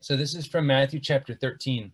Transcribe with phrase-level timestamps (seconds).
[0.00, 1.90] So this is from Matthew chapter 13.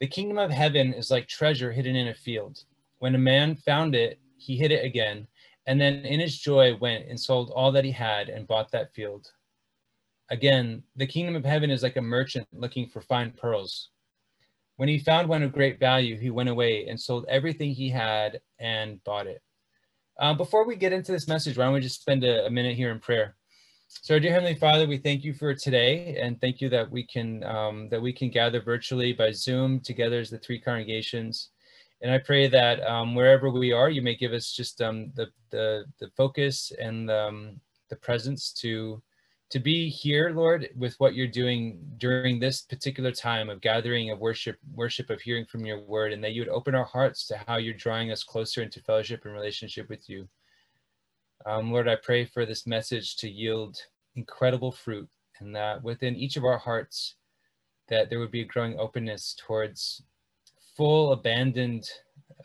[0.00, 2.64] The kingdom of heaven is like treasure hidden in a field.
[3.00, 5.26] When a man found it, he hid it again,
[5.66, 8.94] and then in his joy went and sold all that he had and bought that
[8.94, 9.30] field.
[10.30, 13.90] Again, the kingdom of heaven is like a merchant looking for fine pearls.
[14.76, 18.40] When he found one of great value, he went away and sold everything he had
[18.58, 19.42] and bought it.
[20.18, 22.74] Uh, before we get into this message, why don't we just spend a, a minute
[22.74, 23.36] here in prayer?
[24.02, 27.06] So, our dear Heavenly Father, we thank you for today, and thank you that we
[27.06, 31.50] can um, that we can gather virtually by Zoom together as the three congregations.
[32.02, 35.28] And I pray that um, wherever we are, you may give us just um, the,
[35.50, 39.02] the the focus and um, the presence to
[39.50, 44.18] to be here, Lord, with what you're doing during this particular time of gathering of
[44.18, 47.40] worship, worship of hearing from your word, and that you would open our hearts to
[47.46, 50.28] how you're drawing us closer into fellowship and relationship with you.
[51.46, 53.76] Um, Lord, I pray for this message to yield
[54.16, 55.08] incredible fruit
[55.40, 57.16] and that within each of our hearts,
[57.88, 60.02] that there would be a growing openness towards
[60.76, 61.88] full abandoned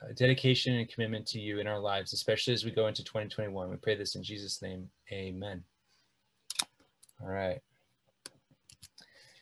[0.03, 3.70] uh, dedication and commitment to you in our lives, especially as we go into 2021.
[3.70, 4.89] We pray this in Jesus' name.
[5.11, 5.64] Amen.
[7.22, 7.61] All right.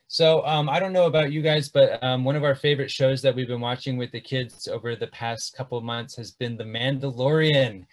[0.09, 3.21] So um, I don't know about you guys, but um, one of our favorite shows
[3.23, 6.63] that we've been watching with the kids over the past couple months has been The
[6.63, 7.85] Mandalorian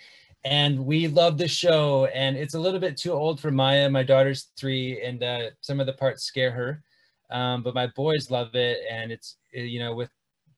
[0.45, 3.89] and we love the show and it's a little bit too old for maya.
[3.89, 6.83] My daughter's three and uh, some of the parts scare her
[7.31, 10.11] um, but my boys love it and it's you know with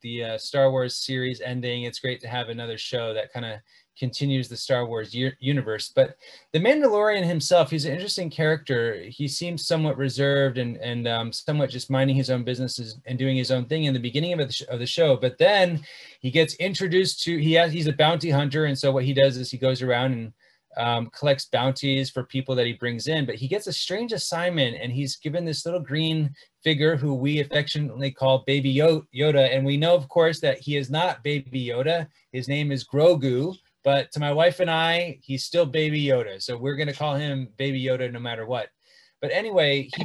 [0.03, 3.61] the uh, star wars series ending it's great to have another show that kind of
[3.97, 5.93] continues the Star Wars universe.
[5.95, 6.17] But
[6.53, 9.03] the Mandalorian himself, he's an interesting character.
[9.05, 13.37] He seems somewhat reserved and and um, somewhat just minding his own businesses and doing
[13.37, 15.17] his own thing in the beginning of the, sh- of the show.
[15.17, 15.81] But then
[16.21, 19.37] he gets introduced to he has he's a bounty hunter, and so what he does
[19.37, 20.33] is he goes around and
[20.77, 24.77] um, collects bounties for people that he brings in, but he gets a strange assignment
[24.81, 29.55] and he's given this little green figure who we affectionately call Baby Yoda.
[29.55, 32.09] And we know, of course, that he is not Baby Yoda.
[32.33, 33.57] His name is Grogu.
[33.87, 36.43] But to my wife and I, he's still Baby Yoda.
[36.43, 38.71] So we're going to call him Baby Yoda no matter what.
[39.21, 40.05] But anyway, he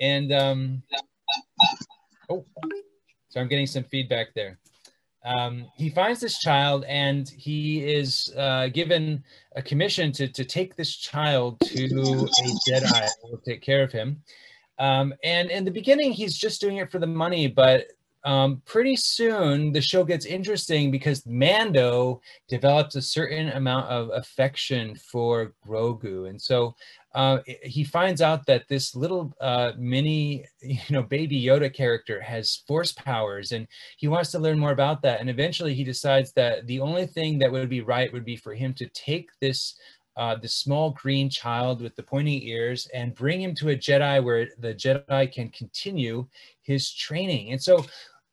[0.00, 0.82] and um,
[2.30, 2.46] oh,
[3.28, 4.58] so I'm getting some feedback there.
[5.26, 9.22] Um, he finds this child and he is uh, given
[9.56, 13.92] a commission to, to take this child to a Jedi who will take care of
[13.92, 14.22] him.
[14.78, 17.88] Um, and in the beginning, he's just doing it for the money, but
[18.26, 24.96] um, pretty soon the show gets interesting because Mando develops a certain amount of affection
[24.96, 26.74] for Grogu, and so
[27.14, 32.62] uh, he finds out that this little uh, mini, you know, baby Yoda character has
[32.66, 35.20] force powers, and he wants to learn more about that.
[35.20, 38.54] And eventually, he decides that the only thing that would be right would be for
[38.54, 39.78] him to take this
[40.16, 44.22] uh, the small green child with the pointy ears and bring him to a Jedi
[44.24, 46.26] where the Jedi can continue
[46.62, 47.52] his training.
[47.52, 47.84] And so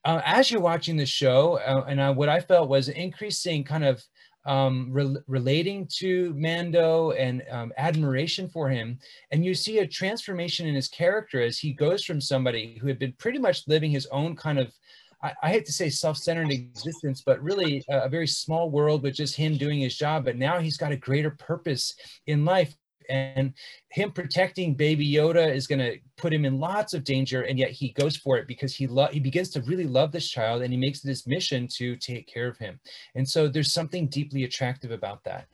[0.05, 3.83] uh, as you're watching the show, uh, and I, what I felt was increasing kind
[3.83, 4.03] of
[4.45, 8.99] um, re- relating to Mando and um, admiration for him.
[9.31, 12.99] And you see a transformation in his character as he goes from somebody who had
[12.99, 14.73] been pretty much living his own kind of,
[15.21, 19.37] I, hate to say self centered existence, but really a very small world with just
[19.37, 20.25] him doing his job.
[20.25, 21.95] But now he's got a greater purpose
[22.27, 22.75] in life
[23.09, 23.53] and
[23.89, 27.71] him protecting baby yoda is going to put him in lots of danger and yet
[27.71, 30.71] he goes for it because he lo- he begins to really love this child and
[30.71, 32.79] he makes it his mission to take care of him.
[33.15, 35.47] And so there's something deeply attractive about that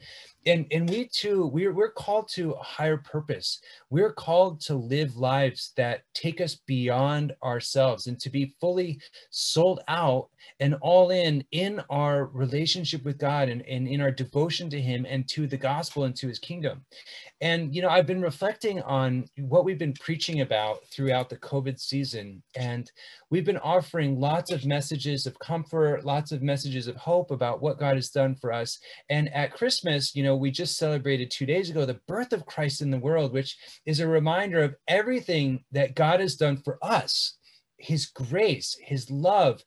[0.46, 3.62] and and we too we're, we're called to a higher purpose.
[3.90, 9.82] We're called to live lives that take us beyond ourselves and to be fully sold
[9.88, 10.30] out
[10.60, 15.06] and all in in our relationship with god and, and in our devotion to him
[15.08, 16.86] and to the gospel and to his kingdom.
[17.42, 21.80] And you know i've been reflecting on what we've been preaching about throughout the covid
[21.80, 22.42] season.
[22.56, 22.90] And
[23.30, 27.80] we've been offering lots of messages of comfort lots of messages of hope about what
[27.80, 28.80] god has done for us.
[29.10, 32.82] And at christmas you know we just celebrated two days ago the birth of christ
[32.82, 37.38] in the world which is a reminder of everything that god has done for us.
[37.78, 39.64] His grace his love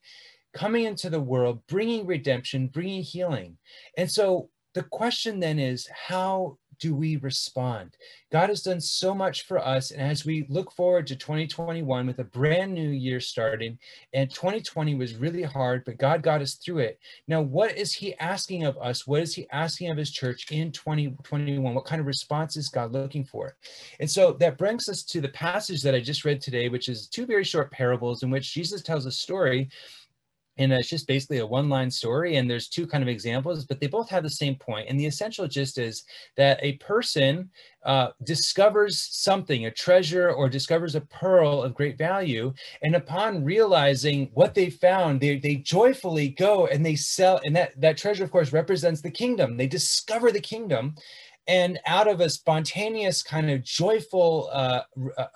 [0.54, 3.56] coming into the world bringing redemption bringing healing.
[3.96, 7.96] And so the question then is how do we respond?
[8.32, 9.92] God has done so much for us.
[9.92, 13.78] And as we look forward to 2021 with a brand new year starting,
[14.12, 16.98] and 2020 was really hard, but God got us through it.
[17.28, 19.06] Now, what is He asking of us?
[19.06, 21.72] What is He asking of His church in 2021?
[21.72, 23.54] What kind of response is God looking for?
[24.00, 27.06] And so that brings us to the passage that I just read today, which is
[27.06, 29.70] two very short parables in which Jesus tells a story
[30.58, 33.80] and it's just basically a one line story and there's two kind of examples but
[33.80, 36.04] they both have the same point and the essential gist is
[36.36, 37.50] that a person
[37.84, 42.52] uh, discovers something a treasure or discovers a pearl of great value
[42.82, 47.72] and upon realizing what they found they, they joyfully go and they sell and that
[47.80, 49.56] that treasure of course represents the kingdom.
[49.56, 50.94] They discover the kingdom
[51.48, 54.82] and out of a spontaneous kind of joyful uh,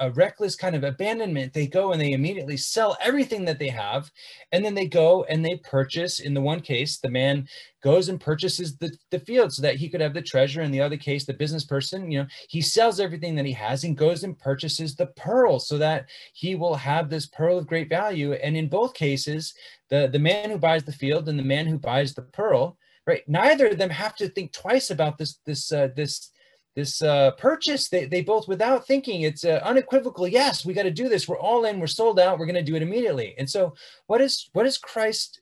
[0.01, 4.11] a reckless kind of abandonment they go and they immediately sell everything that they have
[4.53, 7.47] and then they go and they purchase in the one case the man
[7.83, 10.81] goes and purchases the, the field so that he could have the treasure in the
[10.81, 14.23] other case the business person you know he sells everything that he has and goes
[14.23, 18.33] and purchases the pearl so that he will have this pearl of great value.
[18.33, 19.55] And in both cases
[19.89, 22.77] the the man who buys the field and the man who buys the pearl
[23.07, 23.23] right?
[23.29, 26.31] Neither of them have to think twice about this this uh, this
[26.75, 27.89] this uh, purchase.
[27.89, 29.23] They they both without thinking.
[29.23, 30.27] It's uh, unequivocal.
[30.27, 31.29] Yes, we got to do this.
[31.29, 31.81] We're all in.
[31.81, 32.39] We're sold out.
[32.39, 33.35] We're going to do it immediately.
[33.39, 33.75] And so,
[34.07, 35.41] what is what is Christ?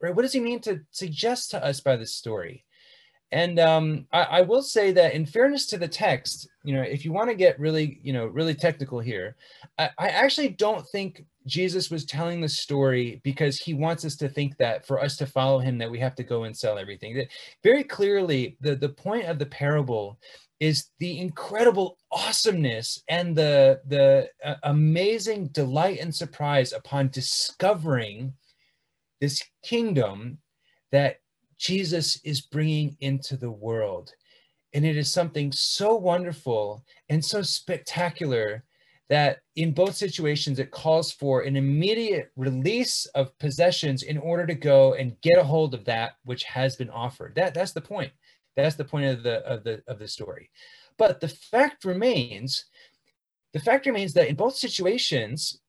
[0.00, 0.14] Right?
[0.14, 2.65] What does he mean to suggest to us by this story?
[3.32, 7.04] And um, I, I, will say that in fairness to the text, you know, if
[7.04, 9.36] you want to get really, you know, really technical here,
[9.78, 14.28] I, I actually don't think Jesus was telling the story because he wants us to
[14.28, 17.16] think that for us to follow him that we have to go and sell everything.
[17.16, 17.28] That
[17.64, 20.18] very clearly the, the point of the parable
[20.60, 28.32] is the incredible awesomeness and the the uh, amazing delight and surprise upon discovering
[29.20, 30.38] this kingdom
[30.92, 31.18] that
[31.58, 34.12] Jesus is bringing into the world.
[34.74, 38.64] And it is something so wonderful and so spectacular
[39.08, 44.54] that in both situations it calls for an immediate release of possessions in order to
[44.54, 47.34] go and get a hold of that which has been offered.
[47.36, 48.12] That that's the point.
[48.56, 50.50] That's the point of the of the of the story.
[50.98, 52.66] But the fact remains
[53.52, 55.60] the fact remains that in both situations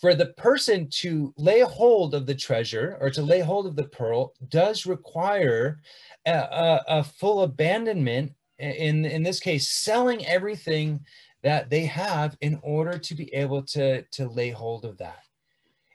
[0.00, 3.88] for the person to lay hold of the treasure or to lay hold of the
[3.88, 5.80] pearl does require
[6.26, 11.00] a, a, a full abandonment in in this case selling everything
[11.42, 15.22] that they have in order to be able to, to lay hold of that.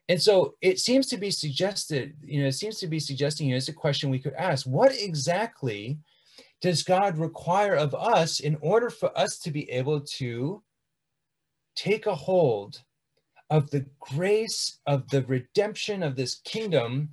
[0.08, 3.54] And so it seems to be suggested, you know, it seems to be suggesting you
[3.54, 5.98] know, it's a question we could ask what exactly
[6.62, 10.62] does God require of us in order for us to be able to
[11.76, 12.82] take a hold
[13.52, 17.10] of the grace of the redemption of this kingdom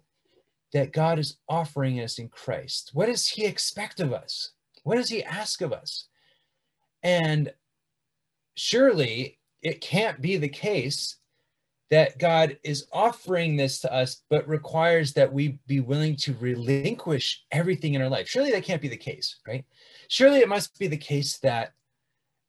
[0.73, 2.93] that God is offering us in Christ?
[2.94, 4.52] What does He expect of us?
[4.85, 6.06] What does He ask of us?
[7.02, 7.52] And
[8.55, 11.17] surely it can't be the case
[11.90, 17.44] that God is offering this to us, but requires that we be willing to relinquish
[17.50, 18.29] everything in our life.
[18.29, 19.64] Surely that can't be the case, right?
[20.08, 21.73] Surely it must be the case that,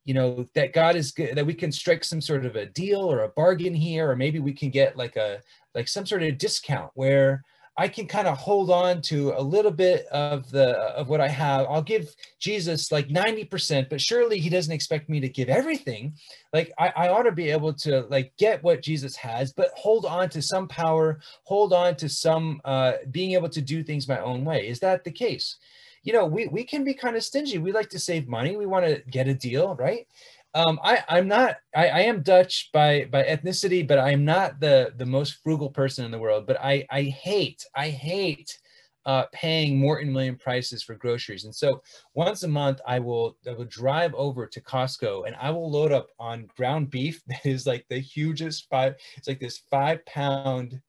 [0.06, 3.01] you know, that God is good, that we can strike some sort of a deal
[3.01, 5.42] or a bargain here, or maybe we can get like a,
[5.75, 7.44] like some sort of discount where,
[7.80, 11.30] I can kind of hold on to a little bit of the of what I
[11.30, 11.66] have.
[11.69, 16.16] I'll give Jesus like 90%, but surely he doesn't expect me to give everything.
[16.52, 20.06] Like I, I ought to be able to like get what Jesus has, but hold
[20.06, 24.19] on to some power, hold on to some uh, being able to do things my
[24.19, 24.68] own way.
[24.68, 25.56] Is that the case?
[26.04, 27.57] You know, we, we can be kind of stingy.
[27.57, 28.56] We like to save money.
[28.56, 30.07] We want to get a deal, right?
[30.56, 31.57] Um, I, I'm not.
[31.75, 36.06] I, I am Dutch by by ethnicity, but I'm not the the most frugal person
[36.06, 36.48] in the world.
[36.48, 38.57] But I I hate I hate
[39.06, 41.46] uh, paying Morton William prices for groceries.
[41.46, 41.81] And so
[42.13, 45.92] once a month, I will I will drive over to Costco and I will load
[45.92, 48.95] up on ground beef that is like the hugest five.
[49.18, 50.81] It's like this five pound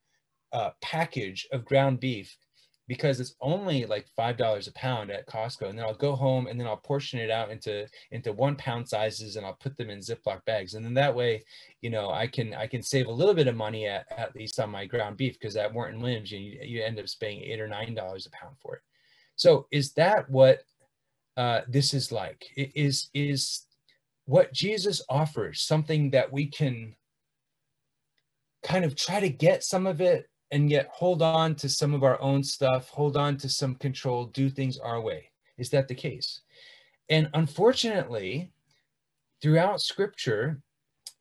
[0.53, 2.37] uh, package of ground beef
[2.91, 5.69] because it's only like five dollars a pound at Costco.
[5.69, 8.89] And then I'll go home and then I'll portion it out into into one pound
[8.89, 10.75] sizes and I'll put them in Ziploc bags.
[10.75, 11.45] And then that way,
[11.83, 14.59] you know, I can I can save a little bit of money at, at least
[14.59, 17.69] on my ground beef because at Morton Williams you, you end up paying eight or
[17.69, 18.83] nine dollars a pound for it.
[19.37, 20.59] So is that what
[21.37, 22.45] uh, this is like?
[22.57, 23.67] Is is
[24.25, 26.97] what Jesus offers something that we can
[28.65, 32.03] kind of try to get some of it and yet hold on to some of
[32.03, 35.31] our own stuff, hold on to some control, do things our way.
[35.59, 36.41] Is that the case?
[37.09, 38.51] And unfortunately,
[39.41, 40.61] throughout scripture,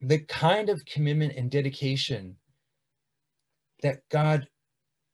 [0.01, 2.35] the kind of commitment and dedication
[3.81, 4.47] that God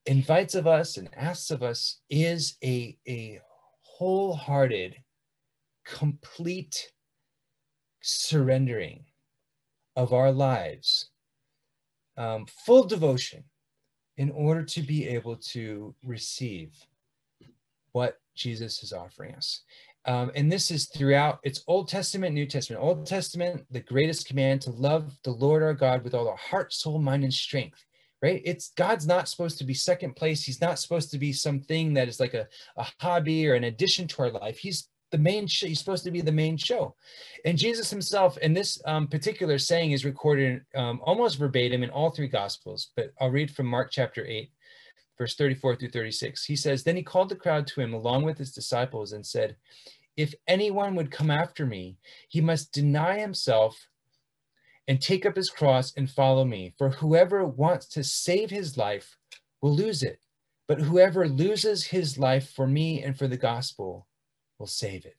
[0.05, 3.39] invites of us and asks of us is a, a
[3.81, 4.95] wholehearted,
[5.85, 6.91] complete
[8.01, 9.05] surrendering
[9.95, 11.09] of our lives,
[12.17, 13.43] um, full devotion
[14.17, 16.73] in order to be able to receive
[17.91, 19.61] what Jesus is offering us.
[20.05, 22.83] Um, and this is throughout it's Old Testament, New Testament.
[22.83, 26.73] Old Testament, the greatest command to love the Lord our God with all our heart,
[26.73, 27.83] soul, mind, and strength.
[28.21, 28.41] right?
[28.45, 30.43] It's God's not supposed to be second place.
[30.43, 34.07] He's not supposed to be something that is like a, a hobby or an addition
[34.09, 34.57] to our life.
[34.57, 35.65] He's the main show.
[35.65, 36.93] He's supposed to be the main show.
[37.45, 42.09] And Jesus himself, and this um, particular saying is recorded um, almost verbatim in all
[42.09, 44.49] three gospels, but I'll read from Mark chapter 8,
[45.17, 46.43] verse 34 through 36.
[46.43, 49.55] He says, Then he called the crowd to him along with his disciples and said,
[50.17, 51.95] If anyone would come after me,
[52.27, 53.87] he must deny himself
[54.85, 56.73] and take up his cross and follow me.
[56.77, 59.15] For whoever wants to save his life
[59.61, 60.19] will lose it.
[60.67, 64.07] But whoever loses his life for me and for the gospel
[64.59, 65.17] will save it.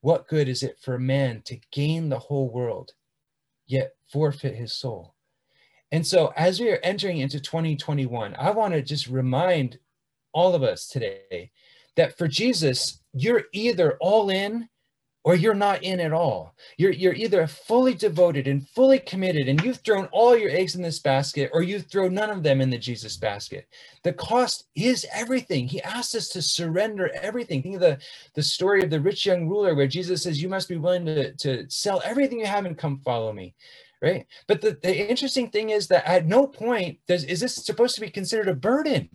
[0.00, 2.92] What good is it for a man to gain the whole world,
[3.66, 5.14] yet forfeit his soul?
[5.90, 9.78] And so, as we are entering into 2021, I want to just remind
[10.32, 11.50] all of us today
[11.96, 14.68] that for Jesus, you're either all in
[15.24, 16.54] or you're not in at all.
[16.76, 20.82] You're, you're either fully devoted and fully committed and you've thrown all your eggs in
[20.82, 23.66] this basket or you throw none of them in the Jesus basket.
[24.04, 25.66] The cost is everything.
[25.66, 27.62] He asks us to surrender everything.
[27.62, 27.98] Think of the,
[28.34, 31.34] the story of the rich young ruler where Jesus says, you must be willing to,
[31.34, 33.54] to sell everything you have and come follow me
[34.00, 34.26] right?
[34.46, 38.00] But the, the interesting thing is that at no point does is this supposed to
[38.00, 39.08] be considered a burden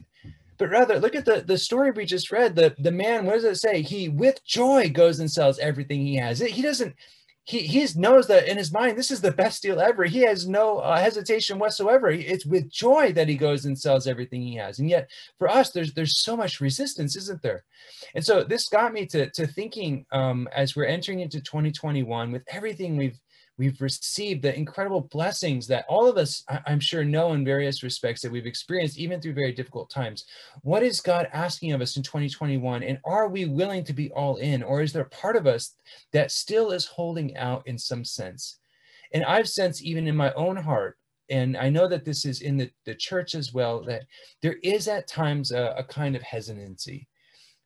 [0.64, 2.56] but rather look at the, the story we just read.
[2.56, 3.82] The, the man, what does it say?
[3.82, 6.40] He with joy goes and sells everything he has.
[6.40, 6.96] He doesn't,
[7.44, 10.06] he, he knows that in his mind, this is the best deal ever.
[10.06, 12.10] He has no uh, hesitation whatsoever.
[12.12, 14.80] It's with joy that he goes and sells everything he has.
[14.80, 17.66] And yet for us, there's, there's so much resistance, isn't there?
[18.16, 22.44] And so this got me to, to thinking um, as we're entering into 2021 with
[22.48, 23.20] everything we've
[23.58, 28.22] we've received the incredible blessings that all of us, I'm sure, know in various respects
[28.22, 30.26] that we've experienced even through very difficult times.
[30.62, 32.84] What is God asking of us in 2021?
[32.84, 34.64] And are we willing to be all in?
[34.64, 35.76] Or is there part of us
[36.12, 38.58] that still is holding out in some sense?
[39.14, 40.98] And I've sensed even in my own heart,
[41.30, 44.04] and I know that this is in the, the church as well, that
[44.42, 47.08] there is at times a, a kind of hesitancy.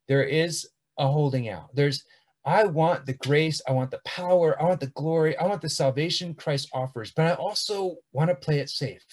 [0.08, 0.68] There is
[0.98, 1.74] a holding out.
[1.74, 2.04] There's
[2.48, 5.70] I want the grace, I want the power, I want the glory, I want the
[5.70, 9.04] salvation Christ offers, but I also want to play it safe.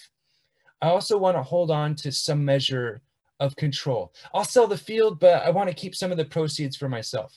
[0.81, 3.03] I also want to hold on to some measure
[3.41, 4.15] of control.
[4.33, 7.37] I'll sell the field, but I want to keep some of the proceeds for myself.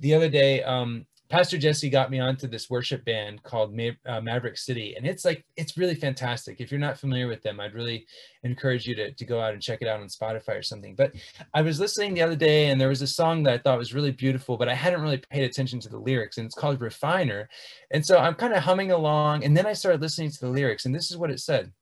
[0.00, 4.20] The other day, um, Pastor Jesse got me onto this worship band called Ma- uh,
[4.20, 6.60] Maverick City, and it's like it's really fantastic.
[6.60, 8.04] If you're not familiar with them, I'd really
[8.42, 10.96] encourage you to, to go out and check it out on Spotify or something.
[10.96, 11.14] But
[11.54, 13.94] I was listening the other day, and there was a song that I thought was
[13.94, 17.48] really beautiful, but I hadn't really paid attention to the lyrics, and it's called Refiner.
[17.92, 20.84] And so I'm kind of humming along, and then I started listening to the lyrics,
[20.84, 21.72] and this is what it said: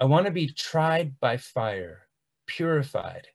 [0.00, 2.08] "I want to be tried by fire,
[2.48, 3.28] purified.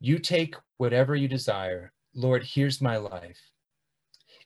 [0.00, 2.42] You take whatever you desire, Lord.
[2.42, 3.51] Here's my life."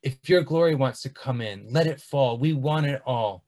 [0.06, 2.38] If your glory wants to come in, let it fall.
[2.38, 3.44] We want it all.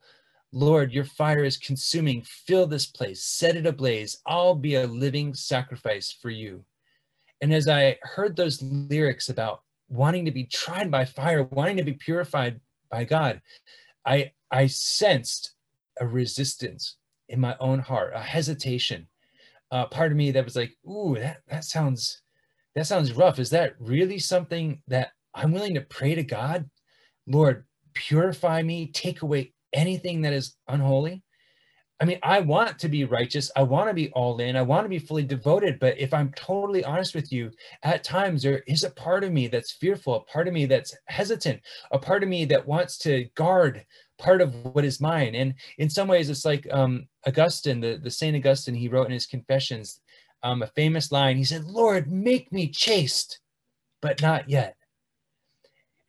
[0.50, 2.22] Lord, your fire is consuming.
[2.22, 4.18] Fill this place, set it ablaze.
[4.26, 6.64] I'll be a living sacrifice for you.
[7.40, 11.84] And as I heard those lyrics about wanting to be tried by fire, wanting to
[11.84, 12.58] be purified
[12.90, 13.40] by God,
[14.04, 15.52] I, I sensed
[16.00, 16.96] a resistance
[17.28, 19.06] in my own heart, a hesitation.
[19.70, 22.20] Uh, part of me that was like, ooh, that, that sounds
[22.74, 23.38] that sounds rough.
[23.38, 26.68] Is that really something that I'm willing to pray to God,
[27.26, 27.64] Lord,
[27.94, 31.22] purify me, take away anything that is unholy.
[32.00, 33.50] I mean, I want to be righteous.
[33.56, 34.56] I want to be all in.
[34.56, 35.80] I want to be fully devoted.
[35.80, 37.50] But if I'm totally honest with you,
[37.82, 40.96] at times there is a part of me that's fearful, a part of me that's
[41.06, 43.84] hesitant, a part of me that wants to guard
[44.18, 45.34] part of what is mine.
[45.34, 49.12] And in some ways, it's like um, Augustine, the, the Saint Augustine, he wrote in
[49.12, 50.00] his Confessions
[50.42, 51.36] um, a famous line.
[51.36, 53.40] He said, Lord, make me chaste,
[54.00, 54.77] but not yet.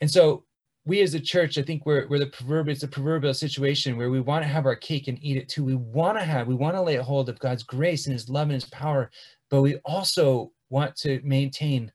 [0.01, 0.45] And so
[0.85, 4.09] we as a church, I think we're, we're the proverbial, it's a proverbial situation where
[4.09, 5.63] we want to have our cake and eat it too.
[5.63, 8.43] We want to have, we want to lay hold of God's grace and his love
[8.43, 9.11] and his power,
[9.49, 11.91] but we also want to maintain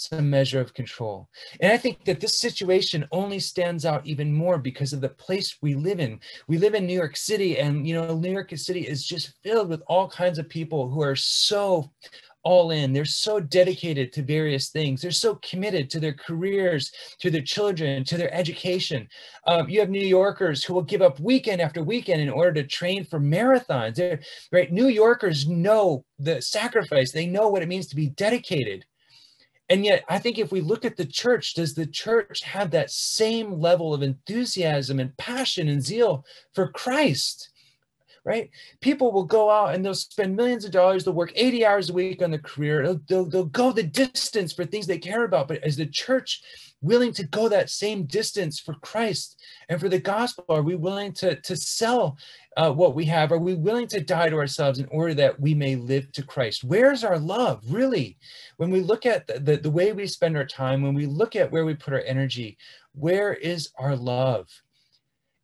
[0.00, 1.28] some measure of control.
[1.60, 5.58] And I think that this situation only stands out even more because of the place
[5.60, 6.20] we live in.
[6.48, 9.68] We live in New York City and you know New York City is just filled
[9.68, 11.90] with all kinds of people who are so
[12.42, 12.92] all in.
[12.92, 15.02] They're so dedicated to various things.
[15.02, 19.08] They're so committed to their careers, to their children, to their education.
[19.46, 22.68] Um, you have New Yorkers who will give up weekend after weekend in order to
[22.68, 23.96] train for marathons.
[23.96, 24.20] They're,
[24.52, 24.72] right?
[24.72, 27.12] New Yorkers know the sacrifice.
[27.12, 28.84] They know what it means to be dedicated.
[29.68, 32.90] And yet, I think if we look at the church, does the church have that
[32.90, 37.50] same level of enthusiasm and passion and zeal for Christ?
[38.24, 38.50] Right?
[38.80, 41.04] People will go out and they'll spend millions of dollars.
[41.04, 42.82] They'll work 80 hours a week on their career.
[42.82, 45.48] They'll, they'll, they'll go the distance for things they care about.
[45.48, 46.42] But is the church
[46.82, 50.44] willing to go that same distance for Christ and for the gospel?
[50.48, 52.18] Are we willing to, to sell
[52.56, 53.32] uh, what we have?
[53.32, 56.64] Are we willing to die to ourselves in order that we may live to Christ?
[56.64, 58.18] Where's our love, really?
[58.58, 61.36] When we look at the, the, the way we spend our time, when we look
[61.36, 62.58] at where we put our energy,
[62.92, 64.48] where is our love?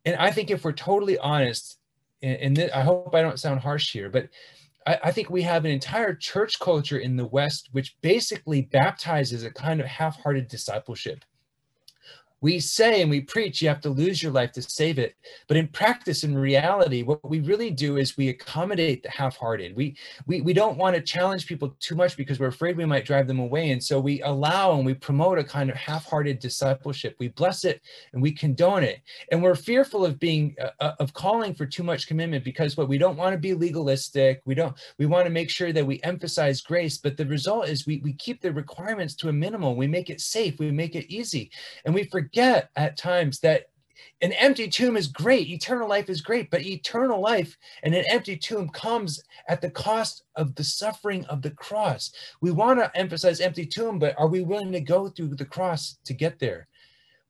[0.04, 1.78] And I think if we're totally honest,
[2.23, 4.28] and, and I hope I don't sound harsh here, but
[4.87, 9.44] I, I think we have an entire church culture in the West which basically baptizes
[9.44, 11.25] a kind of half-hearted discipleship
[12.40, 15.14] we say and we preach you have to lose your life to save it.
[15.49, 19.75] But in practice in reality what we really do is we accommodate the half-hearted.
[19.75, 23.07] We we, we don't want to challenge people too much because we're afraid we might
[23.07, 23.71] drive them away.
[23.71, 27.16] And so we allow and we promote a kind of half-hearted discipleship.
[27.19, 27.81] We bless it
[28.12, 29.00] and we condone it.
[29.33, 32.88] And we're fearful of being uh, uh of calling for too much commitment because what
[32.88, 34.43] we don't want to be legalistic.
[34.45, 36.99] We don't we want to make sure that we emphasize grace.
[36.99, 40.21] But the result is we, we keep the requirements to a minimum we make it
[40.21, 40.59] safe.
[40.59, 41.50] We make it easy.
[41.85, 43.66] And we forget forget at times that
[44.21, 48.37] an empty tomb is great, eternal life is great, but eternal life and an empty
[48.37, 52.12] tomb comes at the cost of the suffering of the cross.
[52.40, 55.99] We want to emphasize empty tomb, but are we willing to go through the cross
[56.04, 56.66] to get there?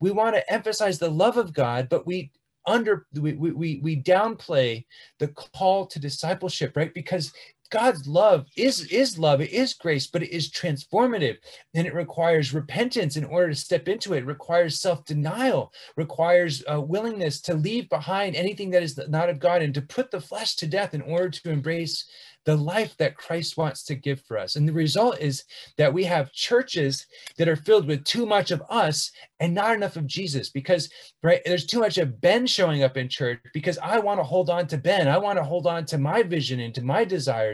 [0.00, 2.30] We want to emphasize the love of God, but we
[2.66, 4.84] under we, we we downplay
[5.20, 7.32] the call to discipleship right because
[7.70, 11.36] God's love is is love, it is grace, but it is transformative
[11.74, 14.18] and it requires repentance in order to step into it.
[14.18, 19.62] it requires self-denial, requires a willingness to leave behind anything that is not of God
[19.62, 22.06] and to put the flesh to death in order to embrace
[22.46, 24.54] the life that Christ wants to give for us.
[24.54, 25.44] And the result is
[25.76, 27.06] that we have churches
[27.38, 30.88] that are filled with too much of us and not enough of Jesus because
[31.22, 34.48] right there's too much of Ben showing up in church because I want to hold
[34.48, 35.08] on to Ben.
[35.08, 37.04] I want to hold on to my vision and to my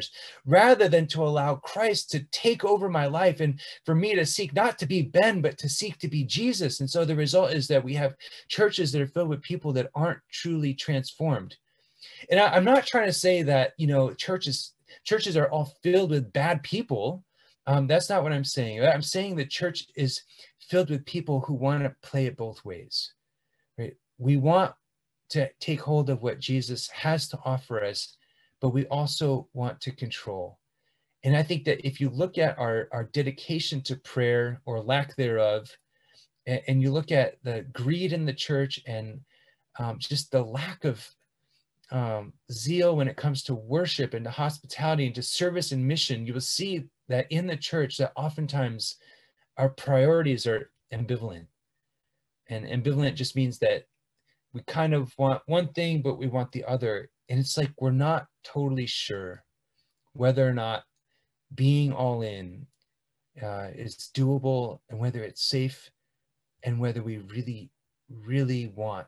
[0.02, 0.10] desires
[0.46, 4.54] rather than to allow Christ to take over my life and for me to seek
[4.54, 6.80] not to be Ben but to seek to be Jesus.
[6.80, 8.14] And so the result is that we have
[8.48, 11.56] churches that are filled with people that aren't truly transformed.
[12.30, 16.10] And I, am not trying to say that, you know, churches churches are all filled
[16.10, 17.24] with bad people.
[17.66, 18.84] Um, that's not what I'm saying.
[18.84, 20.22] I'm saying the church is
[20.68, 23.14] filled with people who want to play it both ways.
[23.78, 23.94] Right?
[24.18, 24.74] We want
[25.30, 28.16] to take hold of what Jesus has to offer us,
[28.62, 30.58] but we also want to control.
[31.24, 35.14] And I think that if you look at our, our dedication to prayer or lack
[35.16, 35.68] thereof,
[36.46, 39.20] and, and you look at the greed in the church and
[39.78, 41.06] um, just the lack of
[41.90, 46.26] um, zeal when it comes to worship and to hospitality and to service and mission,
[46.26, 48.96] you will see that in the church that oftentimes
[49.58, 51.46] our priorities are ambivalent.
[52.48, 53.86] And ambivalent just means that
[54.52, 57.10] we kind of want one thing, but we want the other.
[57.32, 59.42] And it's like we're not totally sure
[60.12, 60.82] whether or not
[61.54, 62.66] being all in
[63.42, 65.90] uh, is doable and whether it's safe
[66.62, 67.70] and whether we really,
[68.10, 69.06] really want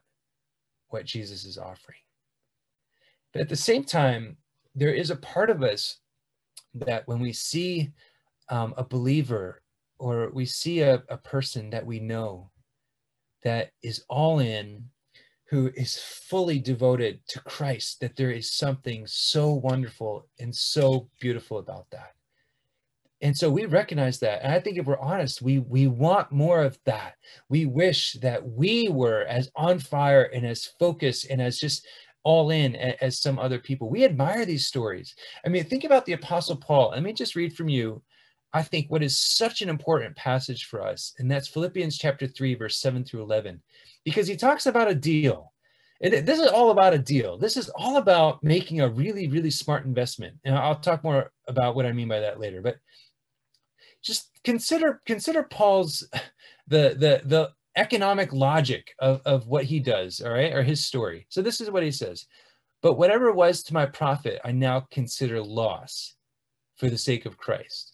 [0.89, 1.99] what Jesus is offering.
[3.35, 4.39] But at the same time,
[4.75, 5.99] there is a part of us
[6.73, 7.93] that when we see
[8.49, 9.61] um, a believer
[9.99, 12.51] or we see a, a person that we know
[13.43, 14.89] that is all in,
[15.55, 21.59] who is fully devoted to Christ, that there is something so wonderful and so beautiful
[21.59, 22.15] about that.
[23.23, 24.43] And so we recognize that.
[24.43, 27.15] And I think if we're honest, we we want more of that.
[27.49, 31.87] We wish that we were as on fire and as focused and as just
[32.25, 33.89] all in as some other people.
[33.89, 35.15] We admire these stories.
[35.47, 36.91] I mean, think about the Apostle Paul.
[36.91, 38.03] Let me just read from you,
[38.55, 42.55] I think, what is such an important passage for us, and that's Philippians chapter 3,
[42.55, 43.61] verse 7 through 11,
[44.05, 45.53] because he talks about a deal.
[46.01, 47.37] And this is all about a deal.
[47.37, 50.37] This is all about making a really, really smart investment.
[50.45, 52.63] And I'll talk more about what I mean by that later.
[52.63, 52.77] But
[54.03, 56.07] just consider consider Paul's
[56.69, 61.27] the the the economic logic of, of what he does, all right, or his story.
[61.29, 62.27] So this is what he says.
[62.83, 66.15] But whatever was to my profit, I now consider loss
[66.77, 67.94] for the sake of Christ.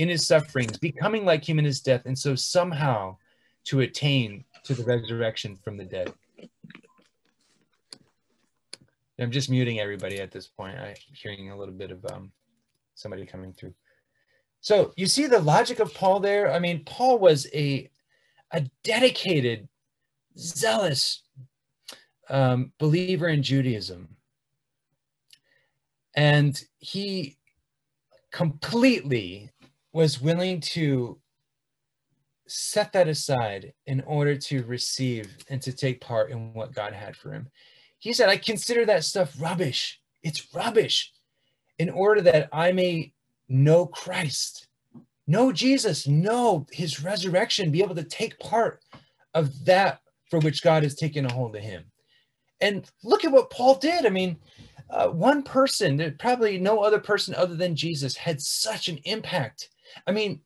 [0.00, 3.14] in his sufferings, becoming like him in his death, and so somehow
[3.64, 6.10] to attain to the resurrection from the dead.
[9.18, 10.78] I'm just muting everybody at this point.
[10.78, 12.32] I'm hearing a little bit of um,
[12.94, 13.74] somebody coming through.
[14.62, 16.50] So you see the logic of Paul there.
[16.50, 17.90] I mean, Paul was a
[18.52, 19.68] a dedicated,
[20.38, 21.22] zealous
[22.30, 24.16] um, believer in Judaism.
[26.16, 27.36] And he
[28.32, 29.50] completely
[29.92, 31.18] was willing to
[32.46, 37.16] set that aside in order to receive and to take part in what God had
[37.16, 37.48] for him.
[37.98, 40.00] He said, I consider that stuff rubbish.
[40.22, 41.12] It's rubbish
[41.78, 43.12] in order that I may
[43.48, 44.68] know Christ,
[45.26, 48.82] know Jesus, know his resurrection, be able to take part
[49.34, 51.84] of that for which God has taken a hold of him.
[52.60, 54.06] And look at what Paul did.
[54.06, 54.36] I mean,
[54.90, 59.70] uh, one person, probably no other person other than Jesus, had such an impact.
[60.06, 60.40] I mean,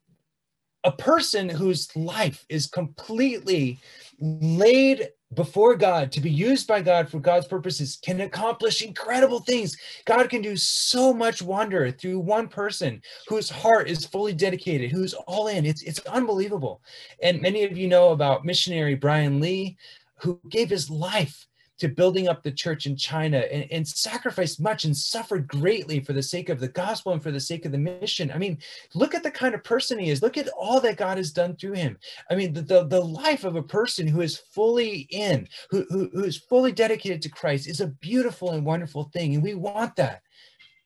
[0.84, 3.78] a person whose life is completely
[4.20, 9.76] laid before God to be used by God for God's purposes can accomplish incredible things.
[10.04, 15.14] God can do so much wonder through one person whose heart is fully dedicated, who's
[15.14, 15.66] all in.
[15.66, 16.82] It's it's unbelievable.
[17.22, 19.76] And many of you know about missionary Brian Lee
[20.20, 21.46] who gave his life
[21.78, 26.12] to building up the church in China and, and, sacrificed much and suffered greatly for
[26.12, 28.30] the sake of the gospel and for the sake of the mission.
[28.32, 28.58] I mean,
[28.94, 30.22] look at the kind of person he is.
[30.22, 31.98] Look at all that God has done through him.
[32.30, 36.08] I mean, the, the, the life of a person who is fully in, who, who,
[36.12, 39.34] who is fully dedicated to Christ is a beautiful and wonderful thing.
[39.34, 40.22] And we want that.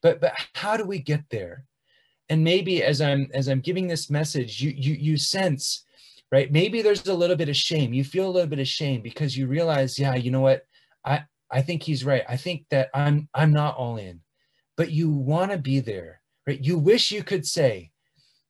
[0.01, 1.65] But, but how do we get there?
[2.29, 5.83] And maybe as I'm as I'm giving this message, you you you sense
[6.31, 6.51] right?
[6.51, 7.93] Maybe there's a little bit of shame.
[7.93, 10.65] You feel a little bit of shame because you realize, yeah, you know what?
[11.09, 12.23] I I think he's right.
[12.29, 14.21] I think that I'm I'm not all in,
[14.77, 16.63] but you want to be there, right?
[16.63, 17.91] You wish you could say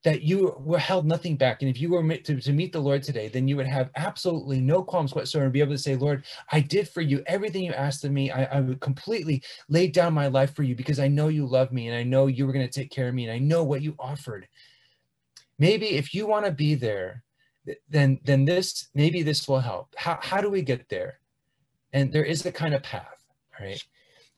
[0.04, 3.04] that you were held nothing back, and if you were to, to meet the Lord
[3.04, 6.24] today, then you would have absolutely no qualms whatsoever and be able to say, Lord,
[6.52, 8.32] I did for you everything you asked of me.
[8.32, 11.74] I, I would completely lay down my life for you because I know you love
[11.74, 13.64] me and I know you were going to take care of me and I know
[13.64, 14.48] what you offered.
[15.58, 17.24] Maybe if you want to be there,
[17.90, 19.94] then then this maybe this will help.
[19.98, 21.20] How how do we get there?
[21.94, 23.24] And there is a kind of path,
[23.60, 23.84] right?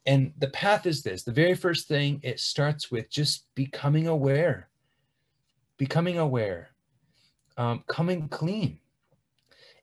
[0.05, 4.69] And the path is this the very first thing, it starts with just becoming aware,
[5.77, 6.69] becoming aware,
[7.57, 8.79] um, coming clean.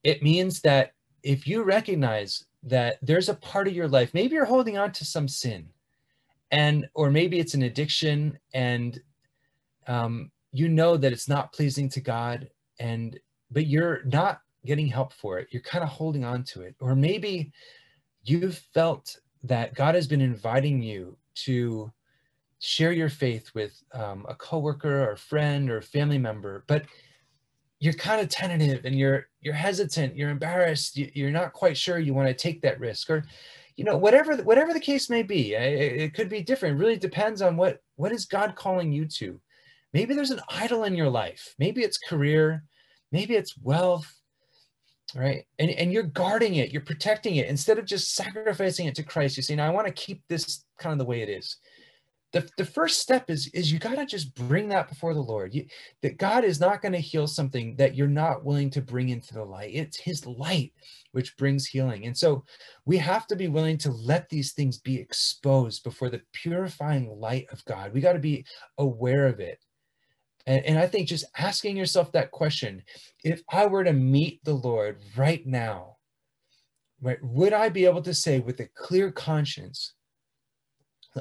[0.03, 4.45] It means that if you recognize that there's a part of your life, maybe you're
[4.45, 5.69] holding on to some sin,
[6.51, 9.01] and or maybe it's an addiction, and
[9.87, 12.49] um, you know that it's not pleasing to God,
[12.81, 13.19] and
[13.51, 15.49] but you're not getting help for it.
[15.51, 16.75] You're kind of holding on to it.
[16.81, 17.53] Or maybe
[18.25, 21.93] you've felt that God has been inviting you to
[22.61, 26.85] share your faith with um, a coworker or a friend or a family member, but
[27.81, 31.99] you're kind of tentative and you're you're hesitant, you're embarrassed, you, are not quite sure
[31.99, 33.25] you want to take that risk, or
[33.77, 35.55] you know whatever whatever the case may be.
[35.55, 36.77] It, it could be different.
[36.77, 39.41] It really depends on what what is God calling you to.
[39.93, 41.55] Maybe there's an idol in your life.
[41.59, 42.65] Maybe it's career.
[43.13, 44.13] Maybe it's wealth
[45.15, 45.45] right?
[45.59, 47.49] And and you're guarding it you're protecting it.
[47.49, 50.65] Instead of just sacrificing it to christ you say now i want to keep this
[50.79, 51.57] kind of the way it is.
[52.35, 55.55] The, the first step is is you got to just bring that before the lord.
[55.55, 55.65] You,
[56.03, 59.33] that god is not going to heal something that you're not willing to bring into
[59.33, 59.71] the light.
[59.73, 60.73] It's his light
[61.13, 62.05] which brings healing.
[62.05, 62.45] And so
[62.85, 67.47] we have to be willing to let these things be exposed before the purifying light
[67.51, 67.95] of god.
[67.95, 68.45] We got to be
[68.77, 69.59] aware of it
[70.49, 72.83] and, and I think just asking yourself that question
[73.23, 75.99] if I were to meet the Lord right now,
[77.03, 79.93] right, would I be able to say with a clear conscience,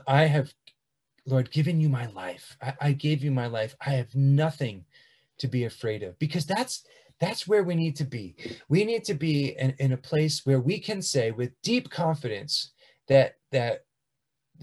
[0.07, 0.53] I have,
[1.25, 2.55] Lord, given you my life.
[2.61, 3.75] I, I gave you my life.
[3.85, 4.85] I have nothing
[5.39, 6.85] to be afraid of because that's
[7.19, 8.35] that's where we need to be.
[8.69, 12.71] We need to be in, in a place where we can say with deep confidence
[13.07, 13.83] that that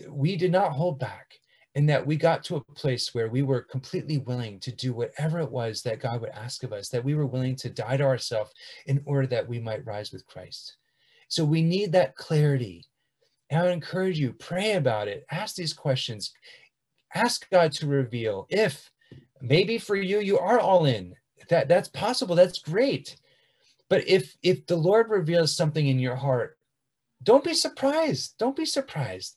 [0.08, 1.34] we did not hold back
[1.74, 5.40] and that we got to a place where we were completely willing to do whatever
[5.40, 8.04] it was that God would ask of us, that we were willing to die to
[8.04, 8.52] ourselves
[8.86, 10.76] in order that we might rise with Christ.
[11.28, 12.84] So we need that clarity.
[13.50, 16.32] And I would encourage you, pray about it, ask these questions,
[17.14, 18.90] ask God to reveal if
[19.40, 21.14] maybe for you, you are all in.
[21.50, 22.34] That that's possible.
[22.34, 23.16] That's great.
[23.90, 26.56] But if if the Lord reveals something in your heart,
[27.22, 28.34] don't be surprised.
[28.38, 29.36] Don't be surprised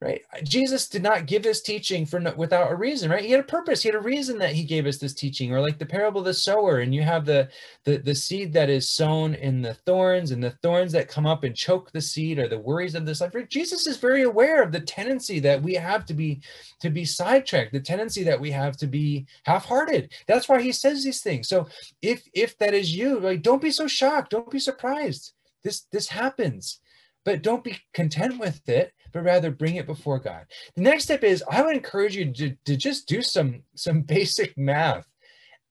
[0.00, 0.22] right?
[0.44, 3.24] Jesus did not give this teaching for no, without a reason right?
[3.24, 3.82] He had a purpose.
[3.82, 6.26] He had a reason that he gave us this teaching or like the parable of
[6.26, 7.48] the sower and you have the
[7.84, 11.44] the, the seed that is sown in the thorns and the thorns that come up
[11.44, 13.48] and choke the seed or the worries of this life right?
[13.48, 16.40] jesus is very aware of the tendency that we have to be
[16.80, 20.12] to be sidetracked the tendency that we have to be half-hearted.
[20.26, 21.48] That's why he says these things.
[21.48, 21.68] So
[22.02, 24.30] if if that is you like don't be so shocked.
[24.30, 25.32] Don't be surprised.
[25.62, 26.80] This this happens.
[27.24, 30.44] But don't be content with it but rather bring it before God.
[30.74, 34.56] The next step is I would encourage you to, to just do some some basic
[34.56, 35.06] math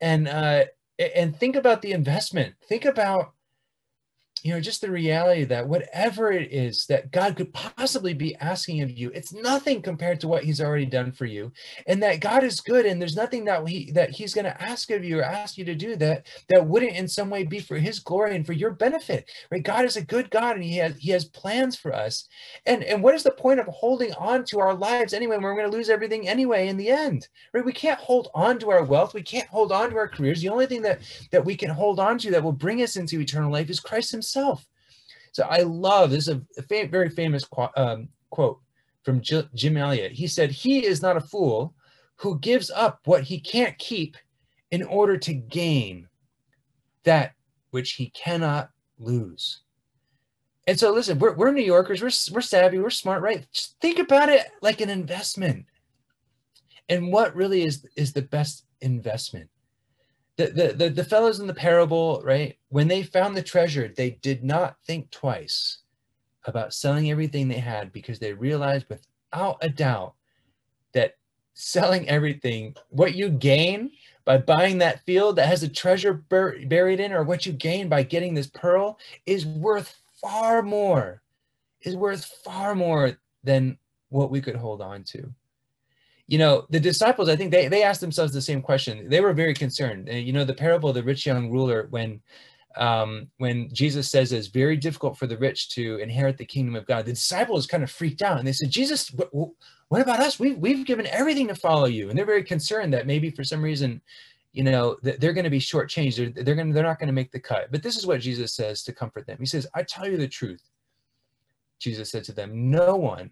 [0.02, 0.65] and uh,
[1.15, 2.56] and think about the investment.
[2.67, 3.34] Think about
[4.43, 8.82] you know, just the reality that whatever it is that God could possibly be asking
[8.82, 11.52] of you, it's nothing compared to what He's already done for you,
[11.88, 14.91] and that God is good, and there's nothing that He that He's going to ask
[14.91, 17.78] of you or ask you to do that that wouldn't in some way be for
[17.78, 19.30] His glory and for your benefit.
[19.52, 19.63] Right?
[19.63, 22.28] God is a good God, and He has He has plans for us.
[22.65, 25.38] And and what is the point of holding on to our lives anyway?
[25.38, 27.28] We're going to lose everything anyway in the end.
[27.54, 27.65] Right?
[27.65, 29.13] We can't hold on to our wealth.
[29.13, 30.41] We can't hold on to our careers.
[30.41, 33.19] The only thing that that we can hold on to that will bring us into
[33.19, 34.68] eternal life is Christ Himself himself.
[35.32, 38.60] So I love this is a fa- very famous qu- um, quote
[39.04, 40.12] from J- Jim Elliot.
[40.12, 41.74] He said, "He is not a fool
[42.16, 44.18] who gives up what he can't keep
[44.72, 46.08] in order to gain
[47.04, 47.34] that
[47.72, 49.62] which he cannot lose."
[50.66, 52.02] And so, listen, we're, we're New Yorkers.
[52.02, 52.80] We're, we're savvy.
[52.80, 53.48] We're smart, right?
[53.54, 55.66] Just think about it like an investment.
[56.90, 59.50] And what really is is the best investment?
[60.38, 62.58] The, the, the, the fellows in the parable, right?
[62.69, 65.80] When they found the treasure, they did not think twice
[66.45, 70.13] about selling everything they had because they realized without a doubt
[70.93, 71.17] that
[71.56, 73.91] selling everything, what you gain
[74.26, 77.89] by buying that field that has a treasure bur- buried in, or what you gain
[77.89, 81.21] by getting this pearl, is worth far more,
[81.82, 83.78] is worth far more than
[84.10, 85.34] what we could hold on to
[86.28, 89.10] you know the disciples i think they, they asked themselves the same question.
[89.10, 90.10] They were very concerned.
[90.10, 92.22] You know the parable of the rich young ruler when
[92.76, 96.86] um, when jesus says it's very difficult for the rich to inherit the kingdom of
[96.86, 99.50] god the disciples kind of freaked out and they said jesus what,
[99.90, 100.40] what about us?
[100.40, 102.10] We've, we've given everything to follow you.
[102.10, 104.02] And they're very concerned that maybe for some reason
[104.54, 106.34] you know they're going to be shortchanged.
[106.34, 107.72] They're, they're going they're not going to make the cut.
[107.72, 109.38] But this is what jesus says to comfort them.
[109.40, 110.63] He says i tell you the truth
[111.80, 113.30] jesus said to them no one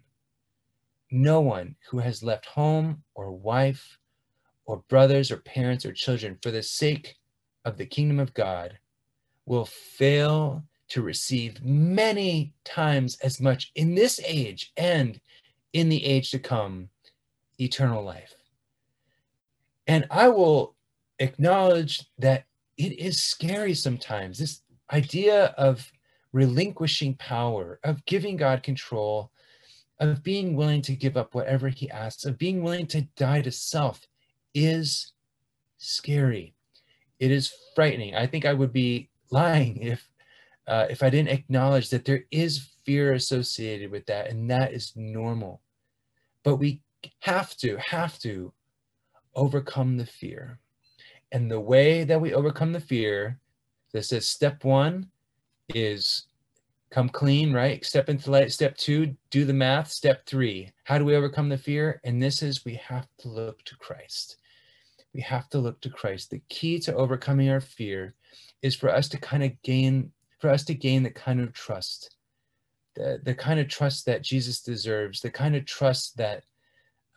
[1.11, 3.97] no one who has left home or wife
[4.65, 7.15] or brothers or parents or children for the sake
[7.65, 8.77] of the kingdom of God
[9.45, 15.19] will fail to receive many times as much in this age and
[15.73, 16.89] in the age to come
[17.59, 18.33] eternal life.
[19.87, 20.75] And I will
[21.19, 22.45] acknowledge that
[22.77, 24.37] it is scary sometimes.
[24.37, 25.91] This idea of
[26.33, 29.31] relinquishing power, of giving God control,
[29.99, 33.51] of being willing to give up whatever he asks, of being willing to die to
[33.51, 34.01] self
[34.53, 35.13] is
[35.77, 36.53] scary.
[37.19, 38.15] It is frightening.
[38.15, 40.07] I think I would be lying if
[40.67, 44.93] uh, if I didn't acknowledge that there is fear associated with that, and that is
[44.95, 45.61] normal.
[46.43, 46.81] But we
[47.19, 48.51] have to, have to
[49.35, 50.59] overcome the fear.
[51.31, 53.39] And the way that we overcome the fear,
[53.91, 55.09] this says step one
[55.69, 56.25] is
[56.95, 57.83] come clean, right?
[57.83, 58.53] Step into light.
[58.53, 59.91] Step two, do the math.
[59.91, 61.99] Step three, how do we overcome the fear?
[62.05, 64.37] And this is we have to look to Christ.
[65.13, 66.29] We have to look to Christ.
[66.29, 68.13] The key to overcoming our fear
[68.61, 72.15] is for us to kind of gain, for us to gain the kind of trust,
[72.95, 76.43] the, the kind of trust that Jesus deserves, the kind of trust that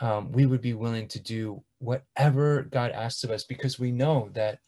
[0.00, 4.28] um, we would be willing to do whatever God asks of us because we know
[4.32, 4.58] that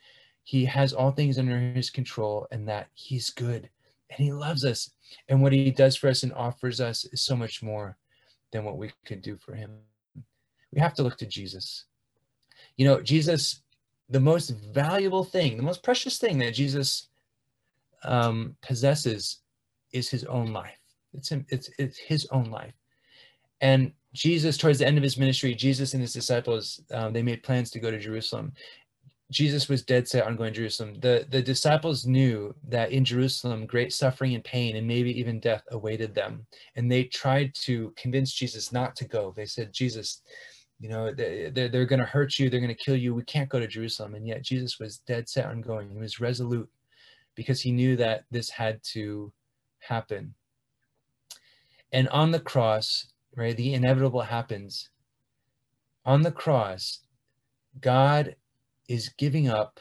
[0.44, 3.70] He has all things under His control and that He's good
[4.10, 4.90] and he loves us.
[5.28, 7.96] And what he does for us and offers us is so much more
[8.52, 9.70] than what we could do for him.
[10.72, 11.84] We have to look to Jesus.
[12.76, 13.62] You know, Jesus,
[14.08, 17.08] the most valuable thing, the most precious thing that Jesus
[18.04, 19.40] um, possesses
[19.92, 20.78] is his own life.
[21.12, 22.74] It's him, it's, it's his own life.
[23.60, 27.42] And Jesus, towards the end of his ministry, Jesus and his disciples, um, they made
[27.42, 28.52] plans to go to Jerusalem.
[29.30, 30.94] Jesus was dead set on going to Jerusalem.
[31.00, 35.62] The, the disciples knew that in Jerusalem, great suffering and pain and maybe even death
[35.70, 36.46] awaited them.
[36.74, 39.32] And they tried to convince Jesus not to go.
[39.36, 40.22] They said, Jesus,
[40.80, 42.50] you know, they, they're, they're going to hurt you.
[42.50, 43.14] They're going to kill you.
[43.14, 44.16] We can't go to Jerusalem.
[44.16, 45.90] And yet Jesus was dead set on going.
[45.90, 46.68] He was resolute
[47.36, 49.32] because he knew that this had to
[49.78, 50.34] happen.
[51.92, 54.90] And on the cross, right, the inevitable happens.
[56.04, 57.00] On the cross,
[57.80, 58.34] God
[58.90, 59.78] is giving up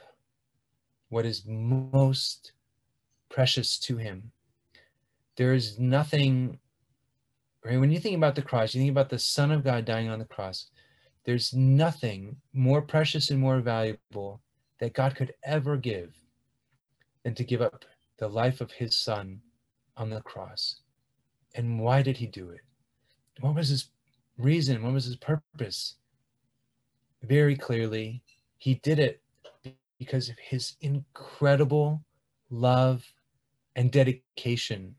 [1.10, 2.52] what is most
[3.28, 4.32] precious to him.
[5.36, 6.60] There is nothing,
[7.66, 7.80] right?
[7.80, 10.20] When you think about the cross, you think about the Son of God dying on
[10.20, 10.68] the cross.
[11.26, 14.42] There's nothing more precious and more valuable
[14.80, 16.14] that God could ever give
[17.24, 17.86] than to give up
[18.20, 19.42] the life of his Son
[19.98, 20.82] on the cross.
[21.56, 22.62] And why did he do it?
[23.40, 23.90] What was his
[24.38, 24.84] reason?
[24.84, 25.96] What was his purpose?
[27.24, 28.22] Very clearly,
[28.60, 29.22] he did it
[29.98, 32.04] because of his incredible
[32.50, 33.04] love
[33.76, 34.96] and dedication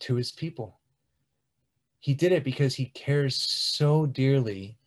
[0.00, 0.80] to his people.
[2.00, 4.78] He did it because he cares so dearly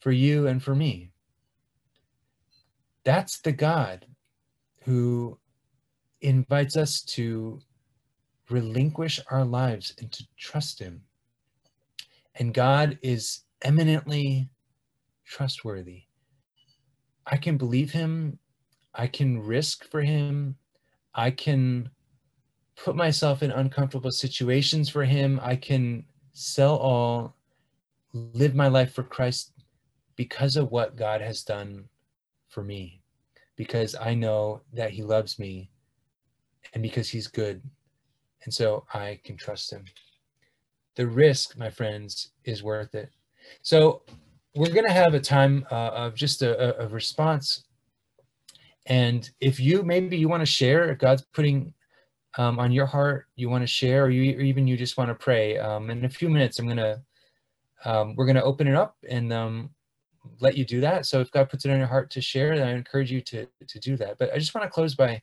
[0.00, 1.12] for you and for me.
[3.04, 4.06] That's the God
[4.84, 5.38] who
[6.20, 7.60] invites us to
[8.48, 11.02] relinquish our lives and to trust him.
[12.34, 14.48] And God is eminently
[15.24, 16.04] trustworthy.
[17.30, 18.38] I can believe him.
[18.94, 20.56] I can risk for him.
[21.14, 21.90] I can
[22.76, 25.40] put myself in uncomfortable situations for him.
[25.42, 27.36] I can sell all,
[28.12, 29.52] live my life for Christ
[30.16, 31.84] because of what God has done
[32.48, 33.00] for me,
[33.56, 35.70] because I know that he loves me
[36.74, 37.62] and because he's good.
[38.44, 39.84] And so I can trust him.
[40.96, 43.10] The risk, my friends, is worth it.
[43.62, 44.02] So
[44.54, 47.64] we're going to have a time uh, of just a, a, response.
[48.86, 51.72] And if you maybe you want to share, if God's putting
[52.36, 55.08] um, on your heart, you want to share, or you or even you just want
[55.08, 55.58] to pray.
[55.58, 57.02] Um, in a few minutes, I'm gonna
[57.84, 59.70] um, we're gonna open it up and um,
[60.40, 61.06] let you do that.
[61.06, 63.46] So if God puts it on your heart to share, then I encourage you to
[63.68, 64.18] to do that.
[64.18, 65.20] But I just want to close by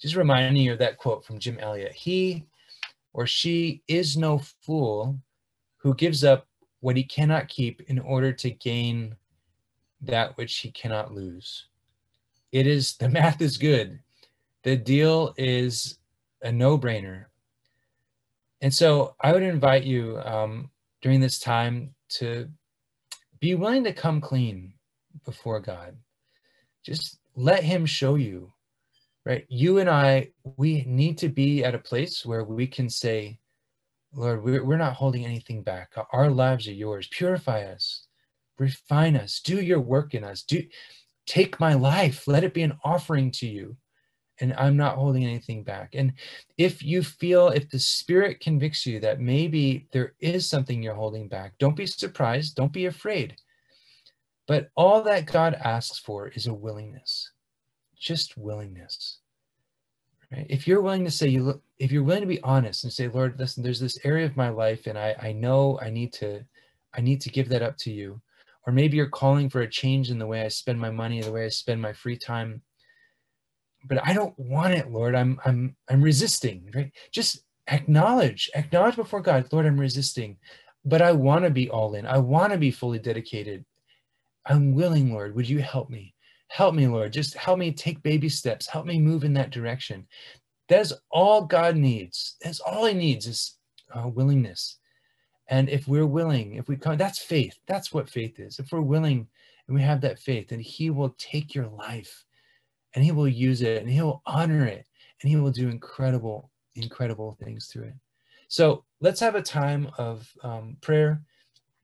[0.00, 1.92] just reminding you of that quote from Jim Elliot.
[1.92, 2.46] He
[3.12, 5.18] or she is no fool
[5.76, 6.46] who gives up
[6.82, 9.16] what he cannot keep in order to gain
[10.02, 11.66] that which he cannot lose.
[12.50, 14.00] It is the math is good.
[14.64, 15.98] The deal is
[16.42, 17.26] a no brainer.
[18.60, 22.48] And so I would invite you um, during this time to
[23.40, 24.74] be willing to come clean
[25.24, 25.96] before God.
[26.84, 28.52] Just let Him show you,
[29.24, 29.46] right?
[29.48, 33.38] You and I, we need to be at a place where we can say,
[34.14, 35.92] Lord, we're, not holding anything back.
[36.12, 37.08] Our lives are yours.
[37.10, 38.06] Purify us,
[38.58, 40.42] refine us, do your work in us.
[40.42, 40.62] Do
[41.26, 43.76] take my life, let it be an offering to you.
[44.40, 45.94] And I'm not holding anything back.
[45.94, 46.14] And
[46.58, 51.28] if you feel, if the Spirit convicts you that maybe there is something you're holding
[51.28, 53.36] back, don't be surprised, don't be afraid.
[54.48, 57.30] But all that God asks for is a willingness,
[57.96, 59.21] just willingness.
[60.32, 60.46] Right?
[60.48, 63.38] If you're willing to say you if you're willing to be honest and say, Lord,
[63.38, 66.44] listen, there's this area of my life, and I I know I need to,
[66.94, 68.20] I need to give that up to you.
[68.66, 71.32] Or maybe you're calling for a change in the way I spend my money, the
[71.32, 72.62] way I spend my free time.
[73.88, 75.14] But I don't want it, Lord.
[75.14, 76.92] I'm I'm I'm resisting, right?
[77.10, 80.38] Just acknowledge, acknowledge before God, Lord, I'm resisting.
[80.84, 82.06] But I want to be all in.
[82.06, 83.64] I want to be fully dedicated.
[84.46, 85.34] I'm willing, Lord.
[85.34, 86.14] Would you help me?
[86.52, 87.14] Help me, Lord.
[87.14, 88.66] Just help me take baby steps.
[88.66, 90.06] Help me move in that direction.
[90.68, 92.36] That's all God needs.
[92.42, 93.56] That's all He needs is
[93.94, 94.76] uh, willingness.
[95.48, 97.58] And if we're willing, if we come, that's faith.
[97.66, 98.58] That's what faith is.
[98.58, 99.26] If we're willing
[99.66, 102.22] and we have that faith, then He will take your life
[102.94, 104.84] and He will use it and He will honor it
[105.22, 107.94] and He will do incredible, incredible things through it.
[108.48, 111.22] So let's have a time of um, prayer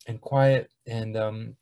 [0.07, 1.57] and quiet and um,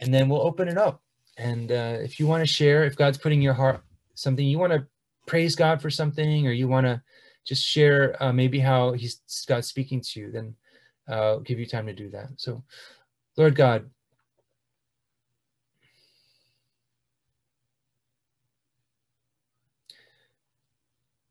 [0.00, 1.02] and then we'll open it up
[1.36, 3.82] and uh, if you want to share, if God's putting your heart
[4.14, 4.86] something, you want to
[5.26, 7.02] praise God for something, or you want to
[7.44, 10.54] just share uh, maybe how He's God speaking to you, then
[11.08, 12.28] uh, give you time to do that.
[12.36, 12.64] So,
[13.36, 13.90] Lord God,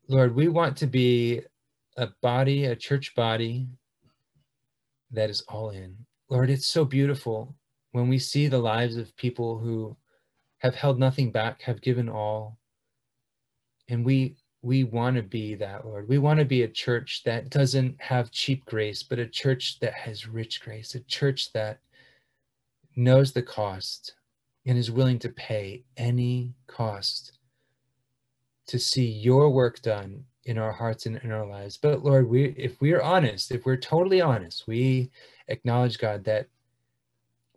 [0.08, 1.42] Lord, we want to be
[1.96, 3.66] a body, a church body
[5.10, 5.96] that is all in.
[6.28, 7.56] Lord, it's so beautiful
[7.96, 9.96] when we see the lives of people who
[10.58, 12.58] have held nothing back, have given all,
[13.88, 16.06] and we we want to be that, Lord.
[16.06, 19.94] We want to be a church that doesn't have cheap grace, but a church that
[19.94, 21.78] has rich grace, a church that
[22.96, 24.14] knows the cost
[24.66, 27.38] and is willing to pay any cost
[28.66, 31.78] to see your work done in our hearts and in our lives.
[31.78, 35.10] But Lord, we if we're honest, if we're totally honest, we
[35.48, 36.48] acknowledge God that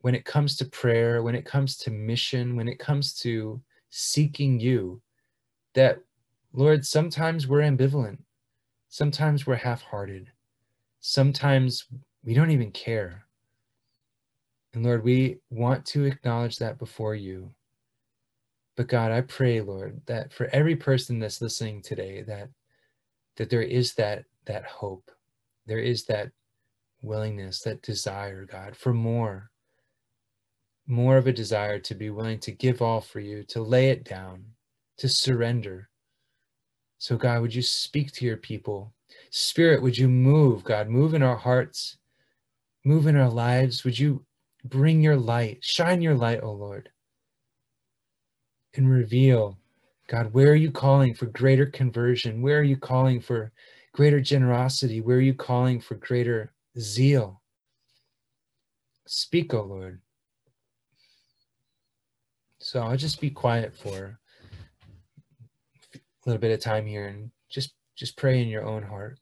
[0.01, 4.59] when it comes to prayer, when it comes to mission, when it comes to seeking
[4.59, 5.01] you,
[5.73, 5.99] that,
[6.53, 8.19] Lord, sometimes we're ambivalent.
[8.89, 10.31] Sometimes we're half hearted.
[10.99, 11.85] Sometimes
[12.23, 13.25] we don't even care.
[14.73, 17.51] And Lord, we want to acknowledge that before you.
[18.75, 22.49] But God, I pray, Lord, that for every person that's listening today, that
[23.35, 25.11] that there is that that hope,
[25.65, 26.31] there is that
[27.01, 29.49] willingness, that desire, God, for more,
[30.89, 34.03] more of a desire to be willing to give all for you, to lay it
[34.03, 34.43] down,
[34.97, 35.87] to surrender.
[36.97, 38.93] So, God, would you speak to your people?
[39.29, 40.89] Spirit, would you move, God?
[40.89, 41.97] Move in our hearts,
[42.83, 43.83] move in our lives.
[43.83, 44.25] Would you
[44.65, 46.89] bring your light, shine your light, O oh Lord,
[48.75, 49.59] and reveal,
[50.07, 52.41] God, where are you calling for greater conversion?
[52.41, 53.51] Where are you calling for
[53.93, 55.01] greater generosity?
[55.01, 57.41] Where are you calling for greater zeal?
[59.05, 60.01] Speak, O oh Lord.
[62.69, 64.19] So I'll just be quiet for
[65.95, 69.17] a little bit of time here and just just pray in your own heart.